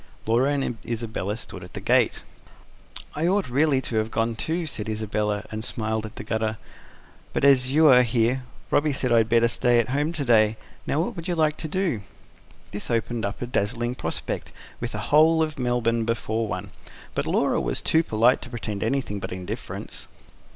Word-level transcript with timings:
Laura 0.25 0.49
and 0.51 0.77
Isabella 0.83 1.37
stood 1.37 1.63
at 1.63 1.75
the 1.75 1.79
gate. 1.79 2.23
"I 3.13 3.27
ought 3.27 3.47
really 3.51 3.81
to 3.81 3.97
have 3.97 4.09
gone, 4.09 4.35
too," 4.35 4.65
said 4.65 4.89
Isabella, 4.89 5.45
and 5.51 5.63
smiled 5.63 6.07
at 6.07 6.15
the 6.15 6.23
gutter. 6.23 6.57
"But 7.33 7.43
as 7.43 7.71
you 7.71 7.85
are 7.89 8.01
here, 8.01 8.41
Robby 8.71 8.93
said 8.93 9.11
I 9.11 9.17
had 9.19 9.29
better 9.29 9.47
stay 9.47 9.77
at 9.77 9.89
home 9.89 10.11
to 10.13 10.25
day. 10.25 10.57
Now 10.87 11.01
what 11.01 11.15
would 11.15 11.27
you 11.27 11.35
like 11.35 11.55
to 11.57 11.67
do?" 11.67 12.01
This 12.71 12.89
opened 12.89 13.25
up 13.25 13.43
a 13.43 13.45
dazzling 13.45 13.93
prospect, 13.93 14.51
with 14.79 14.93
the 14.93 15.13
whole 15.13 15.43
of 15.43 15.59
Melbourne 15.59 16.03
before 16.03 16.47
one. 16.47 16.71
But 17.13 17.27
Laura 17.27 17.61
was 17.61 17.83
too 17.83 18.01
polite 18.01 18.41
to 18.41 18.49
pretend 18.49 18.81
anything 18.81 19.19
but 19.19 19.31
indifference. 19.31 20.07